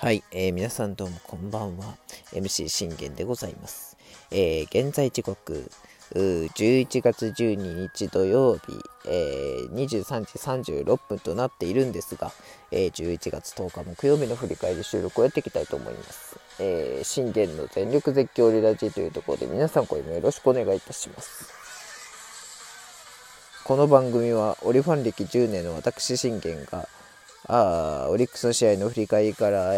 [0.00, 1.94] はい、えー、皆さんどうもこんばんは。
[2.32, 3.98] MC 信玄でございます。
[4.30, 5.70] えー、現在時刻、
[6.14, 8.62] 11月12日土曜日、
[9.06, 12.32] えー、23時36分となっているんですが、
[12.70, 16.40] えー、11月10日木曜日の振り返り収録をやっていきたいと思います。
[16.60, 21.52] えー、信玄の全力絶叫リラジというところで皆さんこれもよろしくお願いいたします。
[23.64, 26.88] この番組はオリファン歴10年の私信玄が
[27.52, 29.72] あオリックスの試合の振り返りから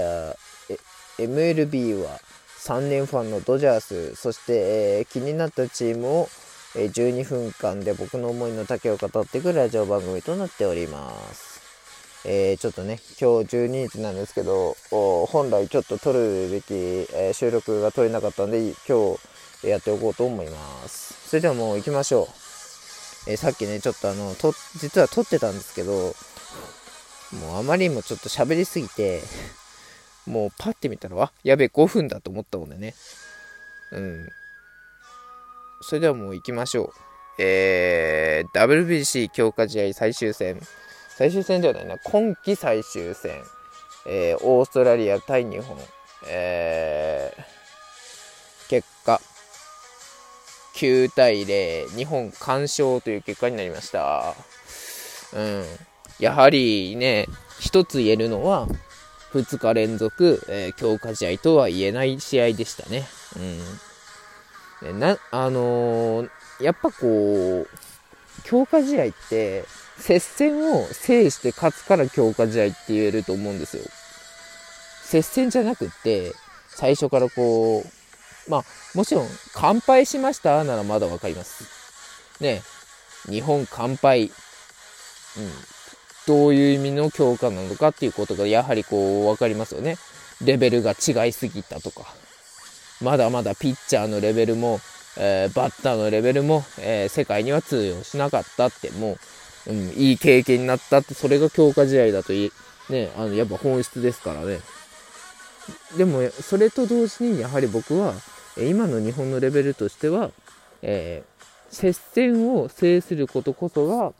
[1.18, 2.18] MLB は
[2.58, 4.52] 3年ファンのドジャースそして、
[4.98, 6.28] えー、気になったチームを、
[6.76, 11.52] え、12分間で僕の思いの丈を語っていくラジオ番組となっております。
[12.24, 14.76] えー、ちょっとね今日12日なんですけど
[15.26, 19.16] 本来ちょっと撮るべき、えー、収録が撮れなかったんで今
[19.60, 22.28] 日やっておこうと思いますそれではもう行きましょ
[23.26, 26.14] う、えー、さっきねちょっとあのと実は撮ってたんですけど
[27.40, 29.22] もうあまりにもちょっと喋りすぎて、
[30.26, 32.94] もうパッて見たら、あ、やべえ、5分だと思ったもんでね。
[33.92, 34.28] うん。
[35.82, 36.92] それではもう行きましょう。
[37.38, 40.60] えー、WBC 強化試合最終戦。
[41.16, 43.32] 最終戦ではないな、今季最終戦。
[44.06, 45.76] えー、オーストラリア対日本。
[46.28, 49.20] えー、結果、
[50.76, 54.34] 9対0、日本完勝という結果になりました。
[55.34, 55.91] うん。
[56.18, 57.26] やはりね、
[57.60, 58.66] 一つ言えるのは、
[59.32, 63.06] 2日連続、えー、強化試合とは言えない試合でしたね。
[64.82, 64.98] うん。
[64.98, 67.68] な、あのー、やっぱこう、
[68.44, 69.64] 強化試合って、
[69.98, 73.84] 接戦を制して勝つから強化試合って言えると思うんですよ。
[75.04, 76.32] 接戦じゃなくって、
[76.68, 81.64] 最初からこう、まあ、もちろん、乾杯しましたならまだわかります。
[82.40, 82.62] ね、
[83.26, 84.24] 日本乾杯。
[84.24, 84.32] うん。
[86.26, 89.96] どういう意味の強化なのかっていうことがやはりこう分かりますよね。
[90.44, 92.06] レベルが違いすぎたとか。
[93.00, 94.80] まだまだピッチャーのレベルも、
[95.18, 99.18] えー、バッターのレベルも、えー、世界には通用しなかったっても
[99.66, 102.52] う、うん、いい経験になったってそれが強化試合だといい、
[102.90, 104.60] ね、あのやっぱ本質ですからね。
[105.96, 108.14] でもそれと同時にやはり僕は
[108.56, 110.30] 今の日本のレベルとしては、
[110.82, 114.12] えー、接戦を制することこそが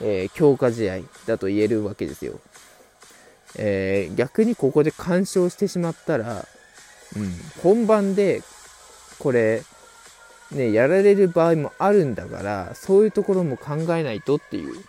[0.00, 2.40] えー、強化試合だと言えるわけですよ。
[3.56, 6.46] えー、逆にここで干渉してしまったら、
[7.16, 8.42] うん、本番で
[9.18, 9.62] これ、
[10.52, 14.84] ね、やられる場合もあるんだから、そういうところも考えないとっていう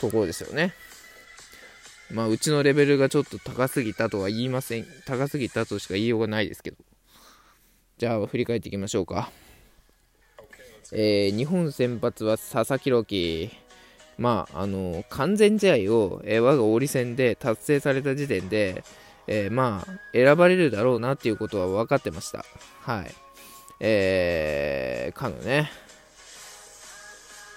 [0.00, 0.74] ところですよね。
[2.10, 4.86] まあ、うちのレベルがちょっと高すぎたとは言いません。
[5.06, 6.76] 高すぎたとしか言いようがないですけど。
[7.98, 9.30] じゃあ、振り返っていきましょうか。
[10.92, 13.50] えー、日本先発は佐々木朗希。
[14.18, 18.82] まあ、あの完全試合を、えー、我が王理戦で達成された時点で、
[19.26, 22.44] えー、まあ、選ばれるだろうなっていうことは分かってました。
[22.80, 23.14] はい。
[23.80, 25.70] えー、かのね、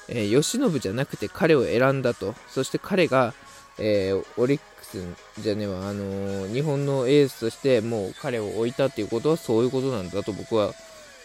[0.10, 2.36] えー、慶喜じゃなくて彼を選んだと。
[2.48, 3.34] そして彼が、
[3.78, 5.02] えー、オリックス
[5.42, 10.74] じゃねえわ、あのー、日本のエースとしてもう彼を置いたっていうことはそういうことなんだと僕は、ね、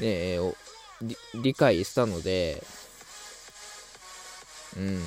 [0.00, 0.38] え
[1.34, 2.62] 理解したので、
[4.76, 5.00] うん。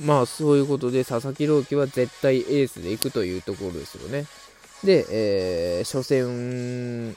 [0.00, 4.26] まあ、そういうことで、佐々木朗希は絶対エースで行くというところですよね。
[4.84, 7.14] で、えー、初戦、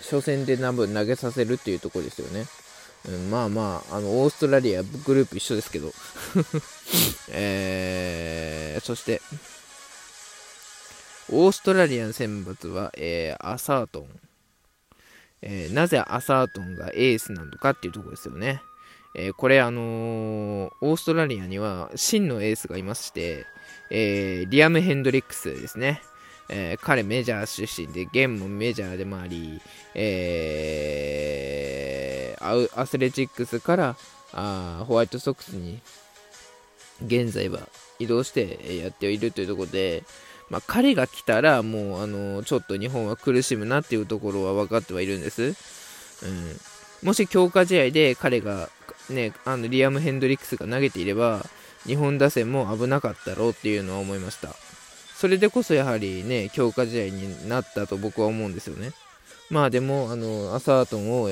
[0.00, 2.46] 初戦で多分投げさせるっていうところですよね。
[3.08, 5.92] うん、まあまあ、あの、オーストラリアグループ一緒ですけど。
[7.30, 9.20] えー、そして、
[11.30, 14.06] オーストラリアの選抜は、えー、アサートン、
[15.42, 18.62] えー、なぜアサートンがエースなのかっていうところですよね。
[19.16, 23.44] えー、これ、あのー、オーストラリアには真のエースがいまして、
[23.90, 26.02] えー、リアム・ヘンドリックスですね。
[26.48, 29.60] え、彼メジャー出身で、現もメジャーでもあり、
[29.94, 33.96] えー、アスレチックスから
[34.32, 35.80] あホワイトソックスに
[37.04, 37.68] 現在は
[37.98, 40.04] 移動してやっているというところで、
[40.50, 45.56] まあ、彼が来たらもうあのちょっと日本は苦しむなっていうところは分かってはいるんです、うん、
[47.02, 48.68] もし強化試合で彼が、
[49.10, 51.44] ね、あのリアム・ヘンドリックスが投げていれば
[51.84, 54.48] 日本打線も危なかったろうっていうのは思いました。
[55.14, 58.90] それでこそやはりね強化試合になったと僕は思うんですよね。
[59.50, 61.30] まあでもあのアサートンを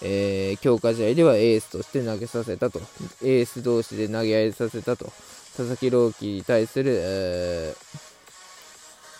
[0.00, 2.80] えー、強化試合ではエースとして投げさせたと、
[3.22, 5.12] エース同士で投げ合いさせたと、
[5.58, 8.08] 佐々木朗希に対する、えー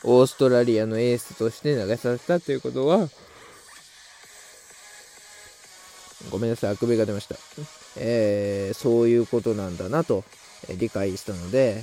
[0.04, 3.08] オーストラリアのエースとして投げさせたということは、
[6.30, 7.34] ごめんなさい、あくびが出ました。
[7.96, 10.24] えー、そういうことなんだなと、
[10.78, 11.82] 理解したので、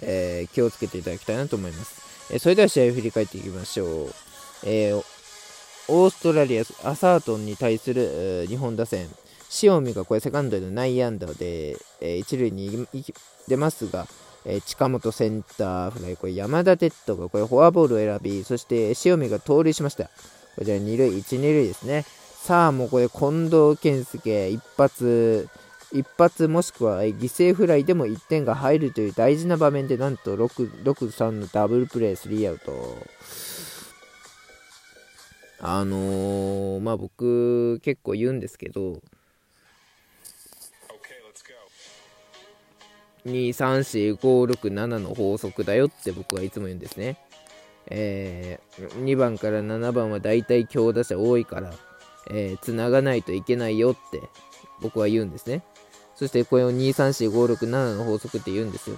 [0.00, 2.32] えー、気をつけていただきたいなと思います。
[2.32, 4.14] えそれでは試合を振り返っていきましょう。
[4.64, 5.04] えー、
[5.88, 9.08] オーストラリア、アサートンに対する日本打線、
[9.62, 12.86] 塩見がこれセカンドへの内野安打で、えー、一塁に
[13.48, 14.06] 出ますが、
[14.44, 20.10] えー、近本センターフライ、これ山田哲人がこれフォアボールを選び、そして塩見が盗塁しました。
[20.56, 22.04] こちら2塁、1、2塁ですね。
[22.42, 25.48] さあ、もうこれ近藤健介一発、
[25.92, 32.98] 一発もしくは犠牲フライでも1点が入るという大事な場面でなんと6、6、3のダブルプレー、3アウト。
[35.60, 39.00] あのー、まあ僕結構言うんですけど、
[43.26, 47.18] 234567の法則だよって僕はいつも言うんですね。
[47.86, 51.72] えー、2番から7番は大体強打者多いから、
[52.30, 54.20] えー、繋がないといけないよって
[54.80, 55.62] 僕は言うんですね。
[56.16, 58.96] そしてこれを234567の法則って言うんですよ。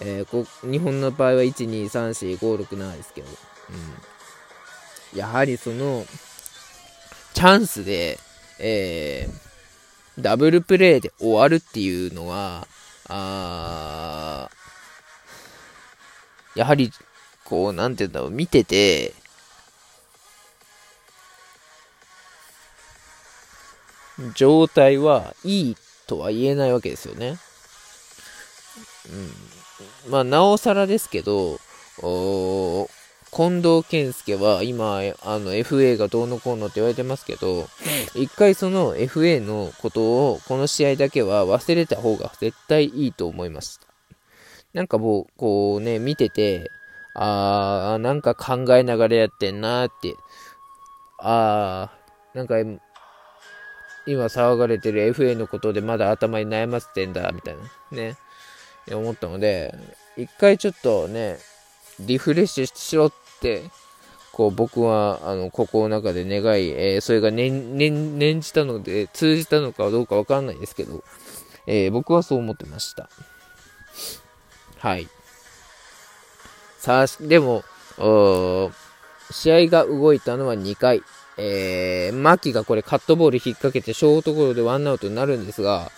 [0.00, 3.28] えー、こ日本の場合は1234567ですけど、
[5.12, 6.04] うん、やはりその
[7.32, 8.18] チャンスで、
[8.58, 12.66] えー、ダブルプレーで終わるっていうのは、
[13.08, 14.48] あ
[16.54, 16.92] やはり、
[17.44, 19.12] こう、なんていうんだろう、見てて、
[24.34, 27.38] 状態はいいとは言えないわけですよね。
[30.06, 30.10] うん。
[30.10, 31.58] まあ、なおさらですけど、
[33.34, 37.66] 近藤健介は今、あの、FA がどうのこうのって言われてますけど、
[38.14, 43.88] 一回その FA のことを、この試合だけは忘れた方が絶対いいと思いました。
[44.72, 46.70] なんかもう、こうね、見てて、
[47.16, 50.14] あー、なんか考えながらやってんなーって、
[51.18, 52.60] あー、なんか、
[54.06, 57.56] 今騒がれてる FA のことでまだ頭に悩ませてんだ、みたい
[57.90, 58.16] な、ね、
[58.92, 59.74] 思ったので、
[60.16, 61.38] 一回ちょっとね、
[61.98, 63.12] リフレッシュしろっ、
[64.32, 71.04] こう僕はあの心の中で願い、えー、それが念じたので、通じたのかどうかわかんないですけど、
[71.66, 73.08] えー、僕はそう思ってました。
[74.78, 75.08] はい。
[76.78, 77.62] さあ、でも、
[79.30, 81.02] 試合が動いたのは2回。
[81.36, 85.90] えー、牧がこれカットボール引っ掛けてショートゴロでワンアウトになるんですが、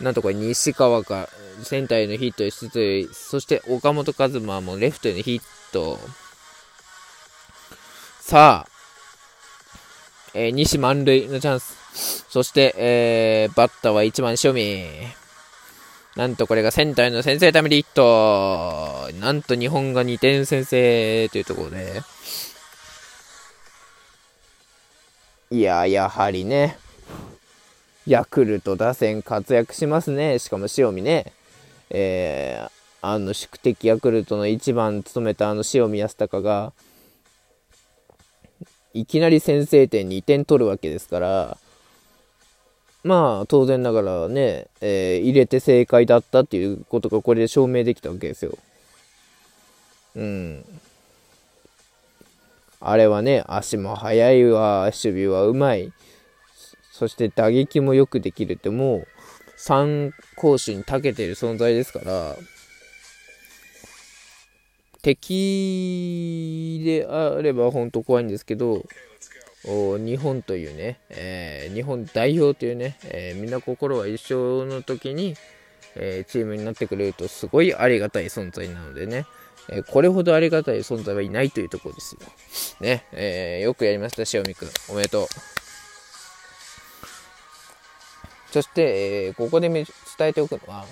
[0.00, 1.28] なんとこれ西川が
[1.62, 5.42] センターへのヒットで出塁、そして岡本和真もレフトへのヒッ
[5.72, 5.98] ト、
[8.26, 8.68] さあ、
[10.34, 12.26] えー、西満塁のチャンス。
[12.28, 14.84] そして、えー、バッターは1番塩見。
[16.16, 19.16] なんとこれがセンターへの先制タイムリーヒット。
[19.20, 22.02] なんと日本が2点先制というところで。
[25.52, 26.78] いや、やはりね、
[28.08, 30.40] ヤクルト打線活躍しますね。
[30.40, 31.32] しかも塩見ね。
[31.90, 32.70] えー、
[33.02, 36.72] あの宿敵ヤクルトの1番務めたあの塩見康隆が、
[38.96, 41.58] いきなり先制点2点取るわけですから、
[43.04, 48.56] まあ、当然ながらね、えー、入れて正解だったっていうことがこれで証明できたわけですよ。
[50.16, 50.64] うん。
[52.80, 55.92] あれはね、足も速いわ、守備はうまい。
[56.90, 59.06] そして打撃もよくできるって、もう、
[59.58, 62.36] 3攻守に長けてる存在ですから、
[65.06, 68.82] 敵であれば本当怖いんですけど、
[69.64, 75.36] 日本というね、えー、日本代表というね、えー、みんな心は一緒の時に、
[75.94, 79.26] えー、チームになってくれるとすごいありがたい存在なのでね、
[79.68, 82.20] えこれほどありがたい存在はいないというところですよ。
[82.80, 84.68] ね、えよくやりました、塩見くん。
[84.88, 85.26] おめでとう。
[88.50, 89.84] そして、えここで伝
[90.20, 90.84] えておくのは、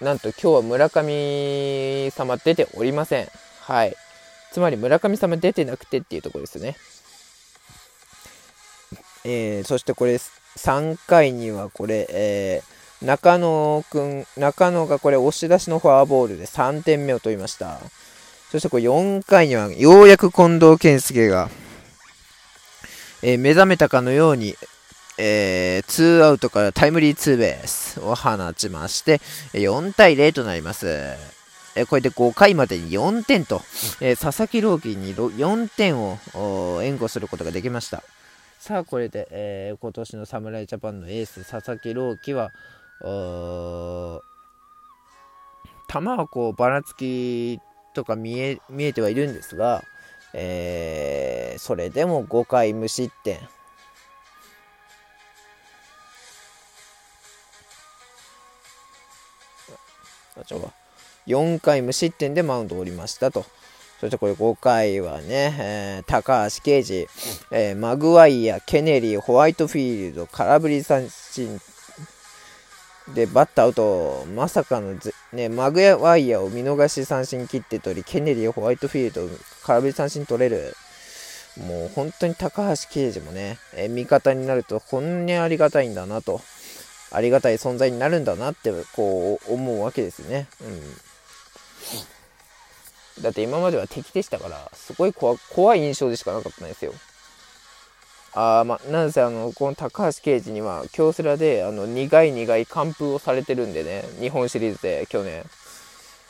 [0.00, 3.28] なんと今日は村上様出ておりません。
[3.60, 3.96] はい。
[4.52, 6.76] つまり村上様出てなくてっていうとこですね。
[9.24, 17.78] えー、そしてこれ3回にはこれ、えー、中野くん、中野がこれ押し出しのフォアボールで3点目を取りました。
[18.50, 21.50] そしてこれ4回にはようやく近藤健介が、
[23.22, 24.54] えー、目覚めたかのように、
[25.18, 29.18] えー、2アウトからタイムリーツーベースを放ちまして、
[29.52, 30.86] 4対0となります。
[31.74, 33.60] えー、これで5回までに4点と、
[34.00, 36.18] えー、佐々木朗希に4点を
[36.82, 38.04] 援護することができました。
[38.60, 42.50] さあ、これで、えー、今年の侍ジャパンのエース、佐々木朗希は、
[45.88, 47.58] 球はこうばらつき
[47.94, 49.82] とか見え見えてはいるんですが、
[50.34, 53.38] えー、それでも5回無失点
[61.26, 63.44] 4回無失点でマウンドを降りましたと。
[64.00, 67.08] そしてこれ5回はね、えー、高橋奎二、
[67.50, 71.60] えー、マグワイア、ケネリー、ホワイトフィールド、空振り三振
[73.14, 74.94] で、バッターアウト、まさかの
[75.32, 80.74] ね、マグワイアを見逃し三振切って取り、ケネリー、ホワイトフィールド、空振り三振取れる。
[81.66, 86.40] もう本当に高橋奎二もね、えー、味方になるとこんなにありがたいんだなと、
[87.10, 90.48] ありがたい存在になるんだなってこう思うわけですね。
[90.60, 90.80] うん
[93.22, 96.92] だって今までは敵でしたから、すごい怖い印象でしかなかったんですよ。
[98.34, 105.44] あまあ、なんせあの、この高橋奎二には、京セラであの苦い苦い完封をされてるんでね、日本シリーズで去年。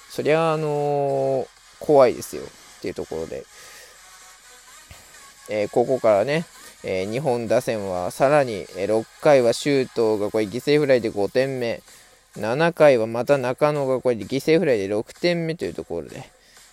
[0.08, 1.46] そりゃ、あのー、
[1.80, 3.44] 怖いですよっていうところで。
[5.50, 6.46] えー、ここからね、
[6.84, 11.82] えー、日本打線はさらに、え6回は周東がこれ犠牲フライで5点目、
[12.36, 16.30] 7回はまた中野がこれ犠牲フライで6点目というところで、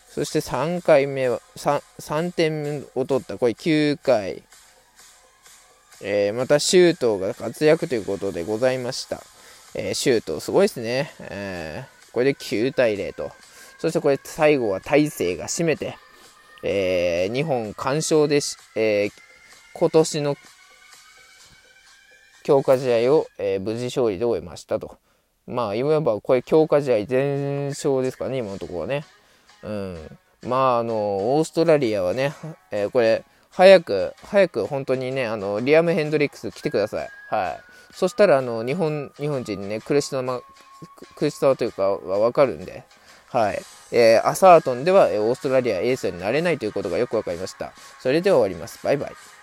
[0.10, 4.44] そして3回目は 3, 3点を取った、これ9回、
[6.02, 9.22] えー、また周東が活躍ということでございました。
[9.74, 11.12] えー、周東すごいですね。
[11.20, 13.32] えー、これで9対0と。
[13.78, 15.98] そしてこれ最後は大勢が締めて、
[16.64, 19.12] えー、日本完勝でし、えー、
[19.78, 20.38] 今年の
[22.44, 24.98] 強化試合を、えー、無事勝利で終えましたと。
[25.48, 29.04] まあ、いわばこれ強化試合全勝ですかね、今のところはね。
[29.64, 30.18] うん。
[30.48, 30.94] まあ、あの、
[31.36, 32.34] オーストラリアはね、
[32.72, 37.10] えー、これ、早く、早く本当にね、あの、リアム・ヘンドリックス来てください。
[37.30, 37.60] はい。
[37.94, 40.42] そしたら、あの、日本、日本人にね、苦しさま、
[41.16, 42.84] 苦しさというかはわかるんで、
[43.30, 43.62] はい。
[43.92, 47.74] えー、アサートンでは、オーストラリアエースになれないということがよくわかりました。
[48.00, 48.80] それでは終わります。
[48.84, 49.35] バイバイ。